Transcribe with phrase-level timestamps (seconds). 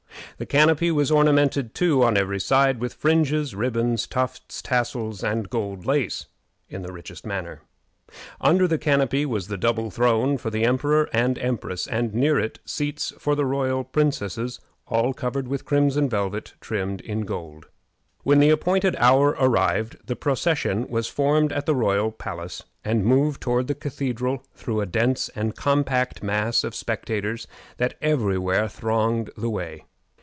[0.37, 5.85] The canopy was ornamented, too, on every side with fringes, ribbons, tufts, tassels, and gold
[5.85, 6.25] lace,
[6.67, 7.61] in the richest manner.
[8.39, 12.57] Under the canopy was the double throne for the emperor and empress, and near it
[12.65, 17.67] seats for the royal princesses, all covered with crimson velvet trimmed with gold.
[18.23, 23.41] When the appointed hour arrived the procession was formed at the royal palace, and moved
[23.41, 27.45] toward the Cathedral through a dense and compact mass of spectators
[27.77, 29.83] that every where thronged the way.